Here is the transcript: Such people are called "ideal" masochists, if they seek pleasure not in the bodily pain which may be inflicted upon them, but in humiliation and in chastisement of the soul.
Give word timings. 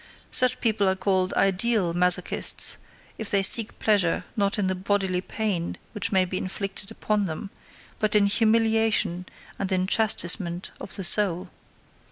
Such 0.31 0.61
people 0.61 0.89
are 0.89 0.95
called 0.95 1.31
"ideal" 1.35 1.93
masochists, 1.93 2.77
if 3.19 3.29
they 3.29 3.43
seek 3.43 3.77
pleasure 3.77 4.25
not 4.35 4.57
in 4.57 4.65
the 4.65 4.73
bodily 4.73 5.21
pain 5.21 5.77
which 5.91 6.11
may 6.11 6.25
be 6.25 6.39
inflicted 6.39 6.89
upon 6.89 7.25
them, 7.25 7.51
but 7.99 8.15
in 8.15 8.25
humiliation 8.25 9.27
and 9.59 9.71
in 9.71 9.85
chastisement 9.85 10.71
of 10.81 10.95
the 10.95 11.03
soul. 11.03 11.51